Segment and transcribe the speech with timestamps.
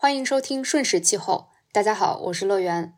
[0.00, 1.48] 欢迎收听《瞬时气候》。
[1.72, 2.94] 大家好，我是乐园。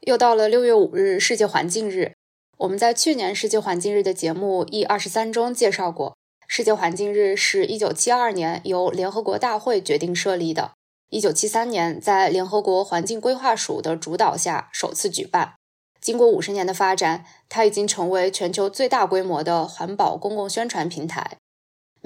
[0.00, 2.12] 又到了六月五日世界环境日。
[2.58, 10.72] 我们在去年世界环境日的节目 E 二十三中介绍过，世界环境日是一九七二年由联合国大会决定设立的，
[11.08, 15.54] 一九七三年在联合国环境规划署的主导下首次举办。
[15.98, 21.38] 经过五十年的发展，它已经成为全球最大规模的环保公共宣传平台。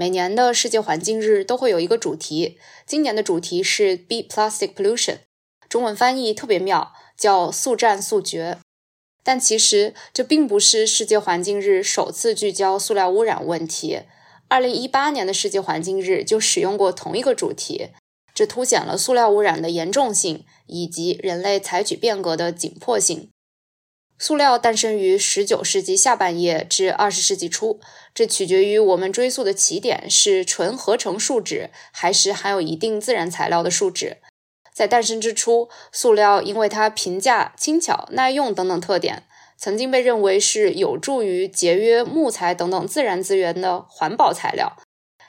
[0.01, 2.57] 每年的世界环境日都会有一个主题，
[2.87, 5.17] 今年的主题是 Be Plastic Pollution，
[5.69, 8.59] 中文翻译特别妙，叫速战速决。
[9.25, 14.03] 但其实这并不是世界环境日首次聚焦塑料污染问题。
[14.47, 17.89] 二零一八年的世界环境日就使用过同一个主题，
[18.33, 23.31] 这凸显了塑料污染的严重性以及人类采取变革的紧迫性。
[24.19, 27.79] 塑料诞生于十九世纪下半叶至二十世纪初，
[28.13, 34.17] 这取决于我们追溯的起点是纯合成树脂还是含有一定自然材料的树脂。
[34.75, 39.23] 在诞生之初，塑料因为它平价、轻巧、耐用等等特点，
[39.57, 44.77] 曾经被认为是有助于节约木材等等自然资源的环保材料。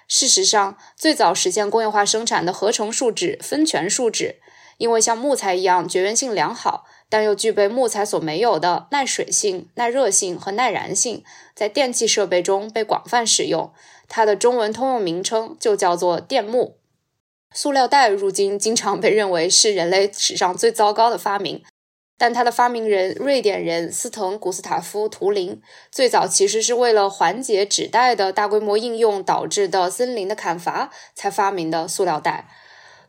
[0.07, 4.37] 事实上，最早实现工业化生产的合成树脂酚醛树脂，
[4.77, 6.85] 因为像木材一样绝缘性良好。
[7.09, 11.23] 但又具备木材所没有的耐水性、耐热性和耐燃性，
[11.55, 13.73] 在电气设备中被广泛使用。
[14.07, 16.77] 它的中文通用名称就叫做电木。
[17.53, 21.63] 塑料袋如今经常被认为是人类史上最糟糕的发明，
[22.15, 25.59] 但它的发明人瑞典人斯滕古斯塔夫图林
[25.91, 32.47] 最早其实是为了缓解纸袋的大规模应用导致的森林的砍伐才发明的塑料袋。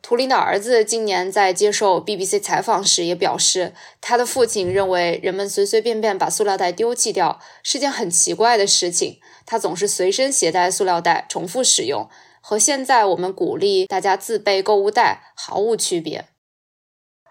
[0.01, 9.19] 图灵的儿子今年在接受 BBC 采访时也表示，他的父亲认为人们随随便便把塑料袋丢弃掉是件很奇怪的事情。
[9.45, 12.09] 他总是随身携带塑料袋，重复使用，
[12.41, 16.25] 和现在我们鼓励大家自备购物袋毫无区别。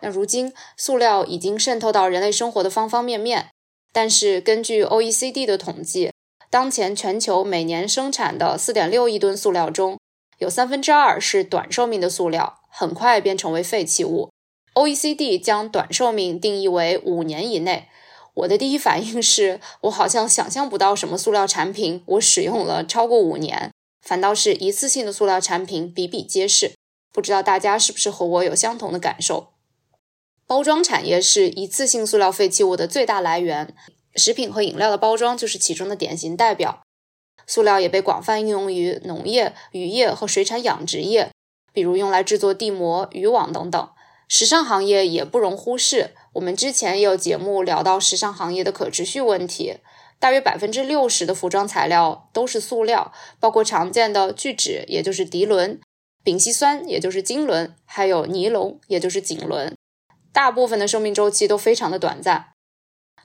[0.00, 3.48] 那如今，塑料已经渗透到人类生活的方方面面。
[3.92, 6.12] 但是，根据 OECD 的统计，
[6.48, 9.98] 当前全球每年生产的4.6亿吨塑料中，
[10.40, 12.56] 有三分之二是短寿命的塑料。
[12.72, 14.30] 很快便成为废弃物。
[14.74, 17.88] OECD 将短寿命定义为五年以内。
[18.34, 26.74] 我的第一反应是我好像想象不到什么塑料产品我使用了超过五年，反倒是一次性的塑料产品比比皆是。
[27.12, 29.48] 不知道大家是不是和我有相同的感受？
[30.46, 33.74] 包装产业是一次性塑料废弃物的最大来源，
[34.14, 36.80] 食品和饮料的包装就是其中的典型代表。
[37.50, 41.30] 塑料也被广泛应用于农业、渔业和水产养殖业。
[41.72, 43.90] 比如用来制作地膜、渔网等等，
[44.28, 46.12] 时尚行业也不容忽视。
[46.34, 49.78] 我们之前也有节目聊到时尚行业的可持续问题，
[50.20, 55.80] 大约百分之六十的服装材料都是塑料，包括常见的聚酯，也就是涤纶；
[56.22, 59.74] 丙烯酸，也就是腈纶；还有尼龙，也就是锦纶。
[60.32, 62.52] 大部分的生命周期都非常的短暂。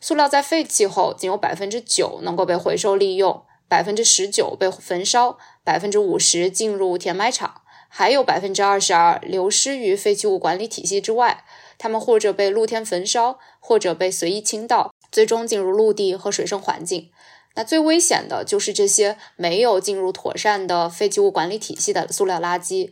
[0.02, 7.62] 塑料在废弃后，仅有百分之九能够被回收利用，百分之十九被焚烧，百分之五十进入填埋场。
[7.88, 11.46] 还有百分之二十二流失于废弃物管理体系之外，
[11.78, 17.10] 它们或者被露天焚烧，或者被随意倾倒，最终进入陆地和水生环境。
[17.56, 22.92] 那最危险的就是这些没有进入妥善的废弃物管理体系的塑料垃圾。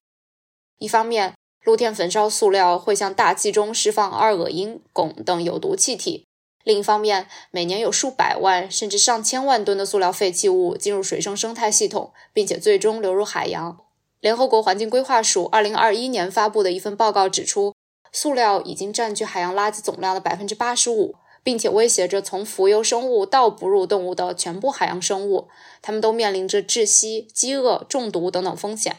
[0.77, 1.33] 一方面，
[1.65, 6.23] 露天焚烧塑料会向大气中释放二恶英、汞等有毒气体；
[6.63, 13.77] 另一方面，每年有数百万甚至上千万吨的塑料废弃物进入水生生态系统，并且最终流入海洋。
[14.21, 17.73] 联合国环境规划署二零二一年发布的一份报告指出，
[18.13, 25.49] 塑料已经占据海洋垃圾总量的百分之八十五，并且威胁着从浮游生物到哺乳动物的全部海洋生物，
[25.81, 28.95] 它们都面临着窒息、饥饿、中毒等等风险。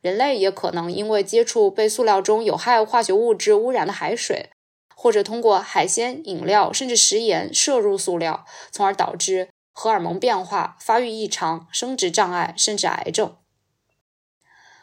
[0.00, 4.50] 人类也可能因为接触被塑料中有害化学物质污染的海水，
[4.98, 13.36] 或者通过海鲜、饮料甚至食盐摄入塑料，从而导致荷尔蒙变化、发育异常、生殖障碍甚至癌症。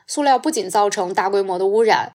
[0.06, 2.14] 塑料不仅造成大规模的污染，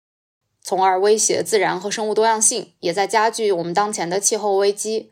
[0.62, 5.10] 从而威胁自然和生物多样性，也在加剧我们当前的气候危机。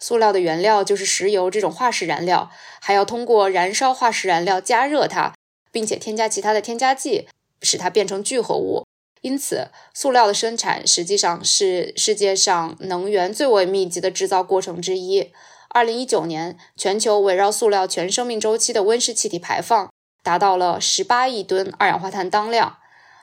[0.00, 2.50] 塑料的原料就是石油这种化石燃料，
[2.80, 5.34] 还要通过燃烧化石燃料加热它，
[5.70, 7.28] 并且添加其他的添加剂，
[7.62, 8.87] 使它变成聚合物。
[9.22, 15.32] 因此，塑料的生产实际上是世界上能源最为密集的制造过程之一。
[15.70, 19.88] 二零一九年，全球围绕塑料全生命周期的温室气体排放。
[20.22, 22.78] 达到了十八亿吨二氧化碳当量，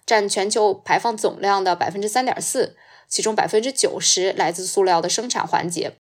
[0.06, 2.76] 占全球排放总量的百分之三点四，
[3.08, 5.94] 其中百分之九十来自塑料的生产环节。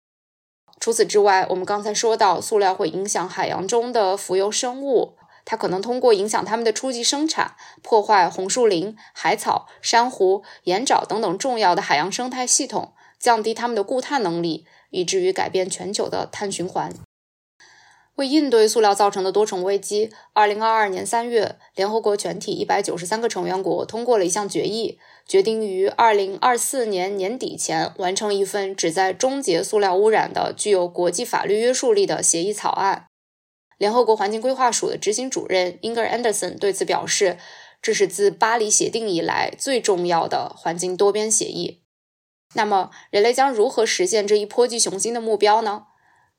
[0.80, 16.94] 除此之外，我们刚才说到，塑料会影响海洋中的浮游生物，它可能通过影响它们的初级生产，破坏红树林、海草、珊瑚、盐沼等等重要的海洋生态系统，降低它们的固碳能力，以至于改变全球的碳循环。
[18.16, 33.07] 为应对塑料造成的多重危机，2022年3月，联合国全体193个成员国通过了一项决议，决定于2024年年底前完成一份旨在终结塑料污染的具有国际法律约束力的协议草案。
[33.78, 37.38] 联合国环境规划署的执行主任 Inger Anderson 对此表示
[37.81, 41.81] ：“这是自巴黎协定以来最重要的环境多边协议。”
[42.56, 45.86] 那么，人类将如何实现这一颇具雄心的目标呢？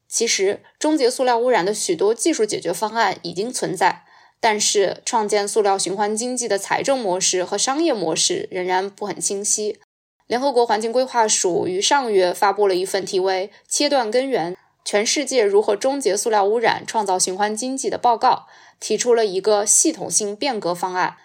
[0.07, 4.05] 其实，终结塑料污染的许多技术解决方案已经存在，
[4.39, 9.81] 但是创建塑料循环经济的财政模式和商业模式仍然不很清晰。
[10.27, 18.47] 联合国环境规划署于上月发布了一份题为《切断根源：全世界如何终结塑料污染、创造循环经济》的报告，
[18.79, 21.17] 提出了一个系统性变革方案，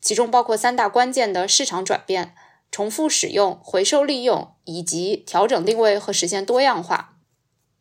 [0.00, 2.34] 其中包括三大关键的市场转变：
[2.70, 7.16] 重复使用、回收利用以及调整定位和实现多样化。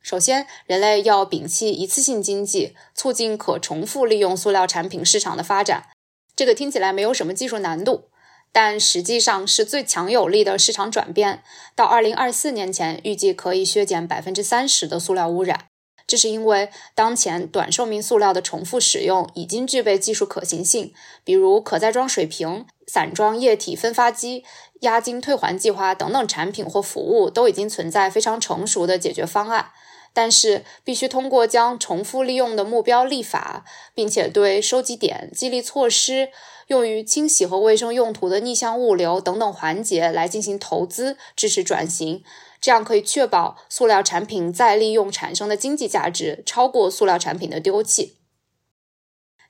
[0.01, 5.89] 首先，人类要摒弃一次性经济，促进可重复利用塑料产品市场的发展。
[6.35, 8.09] 这个听起来没有什么技术难度，
[8.51, 11.43] 但实际上是最强有力的市场转变。
[11.75, 15.65] 到二零二四年前，预计可以削减百分之三十的塑料污染。
[16.07, 20.93] 这是因为当前短寿命塑料的重复使用已经具备技术可行性，
[21.25, 24.45] 比如可再装水瓶、散装液体分发机、
[24.81, 29.71] 押金退还计划等等产品或服务都已经存在非常成熟的解决方案。
[30.13, 36.29] 但是，必须通过将重复利用的目标立法，并且对收集点、激励措施、
[36.67, 42.23] 用于清洗和卫生用途的逆向物流等等环节来进行投资，支持转型。
[42.59, 48.15] 这样可以确保塑料产品再利用产生的经济价值超过塑料产品的丢弃。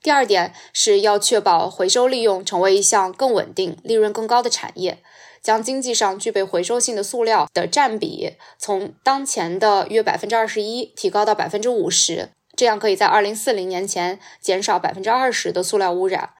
[0.03, 4.99] 第二点是要确保回收利用成为一项更稳定、利润更高的产业。
[5.41, 16.31] 将经济上具备回收性的塑料的占比从当前的约百分之二十一提高到百分之五十，这样可以在二零四零年前减少百分之二十的塑料污染。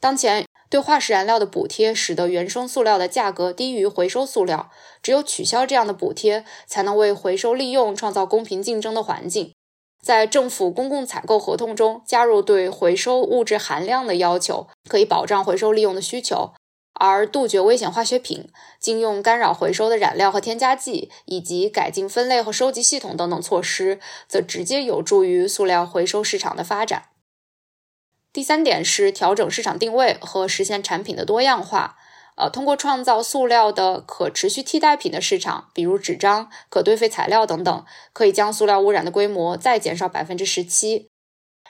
[0.00, 4.70] 当前对化石燃料的补贴使得原生塑料的价格低于回收塑料，
[5.02, 9.52] 只有取消这样的补贴，才能为回收利用创造公平竞争的环境。
[10.02, 16.52] 在政府公共采购合同中加入对回收物质含量的要求，可以保障回收利用的需求。
[16.94, 18.48] 而杜绝危险化学品、
[18.78, 23.98] 禁用干扰回收的染料和添加剂，以及改进分类和收集系统等等措施，
[24.28, 27.04] 则直接有助于塑料回收市场的发展。
[28.32, 31.96] 第三点是调整市场定位和实现产品的多样化。
[32.36, 37.84] 呃，通过创造塑料的可持续替代品的市场，比如纸张、可堆肥材料等等，
[38.14, 41.08] 可以将塑料污染的规模再减少百分之十七。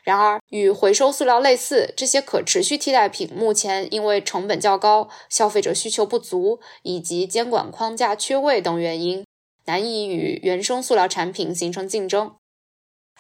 [0.04, 9.26] 然而，与回收塑料类似，这些可持续替代品目前因为成本较高、消费者需求不足以及监管框架缺位等原因，
[9.64, 12.36] 难以与原生塑料产品形成竞争。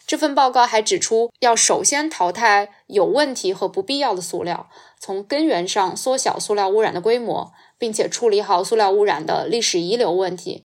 [0.06, 10.64] 这份报告还指出，要首先淘汰有问题和不必要的塑料，从根源上缩小塑料污染的规模，并且处理好塑料污染的历史遗留问题。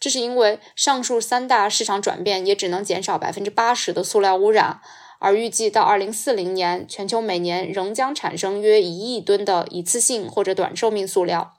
[0.00, 4.80] 这是因为上述三大市场转变也只能减少百分之八十的塑料污染。
[5.18, 11.54] 而预计到二零四零年，全球每年仍将产生约一亿吨的一次性或者短寿命塑料。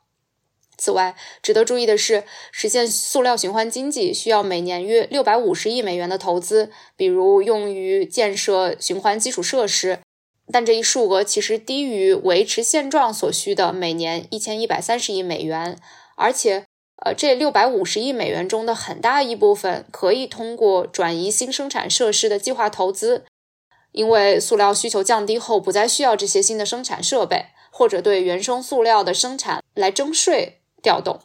[0.77, 9.99] 此外，值得注意的是，实现塑料循环经济需要每年约六百五十亿美元的投资，比如用于建设循环基础设施。
[10.51, 15.77] 但这一数额其实低于维持现状所需的每年一千一百三十亿美元。
[16.15, 16.63] 而且，
[17.03, 23.25] 呃，这六百五十亿美元中的很大一部分可以通过转移新生产设施的计划投资。
[23.91, 31.19] 因为塑料需求降低后，不再需要这些新的生产设备，或者对原生塑料的生产来征税调动。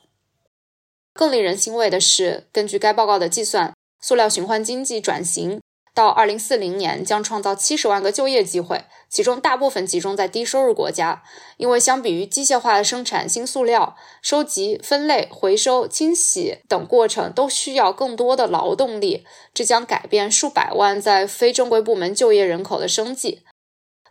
[1.14, 5.60] 更令人欣慰的是，根据该报告的计算，塑料循环经济转型。
[5.94, 11.22] 到二零四零年将创造七十万个就业机会，其中大部分集中在低收入国家。
[11.58, 23.42] 因为相比于机械化的生产新塑料，收集、分类、回收、清洗等过程都需要更多的劳动力，这将改变数百万在非正规部门就业人口的生计。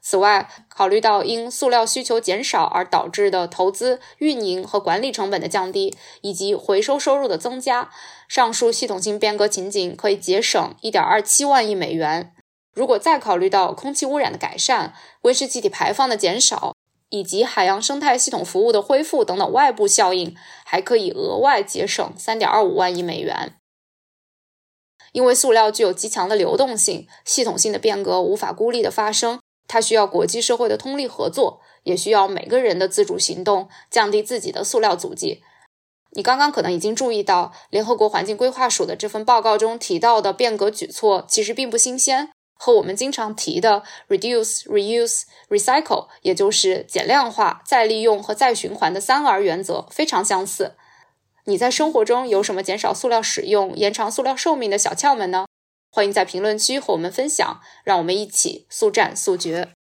[0.04, 7.92] 此外，考虑到因塑料需求减少而导致的投资、运营和管理成本的降低，以及回收收入的增加，
[8.28, 12.34] 上述系统性变革情景可以节省1.27万亿美元。
[12.74, 16.74] 如果再考虑到空气污染的改善、温室气体排放的减少，
[17.10, 23.54] 以及海洋生态系统服务的恢复等等外部效应，还可以额外节省3.25万亿美元。
[25.12, 29.40] 因为塑料具有极强的流动性，系统性的变革无法孤立的发生。
[29.72, 35.42] 它需要国际社会的通力合作，也需要每个人的自主行动，降低自己的塑料足迹。
[36.12, 50.76] 你刚刚可能已经注意到，联合国环境规划署的这份报告中提到的变革举措，其实并不新鲜，和我们经常提的 reduce、reuse、recycle，也就是减量化、再利用和再循环的三 R 原则非常相似。
[51.46, 55.46] 你在生活中有什么减少塑料使用、延长塑料寿命的小窍门呢？
[55.94, 59.74] 欢迎在评论区和我们分享，让我们一起速战速决。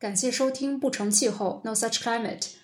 [0.00, 2.63] 感谢收听《不成气候》（No Such Climate）。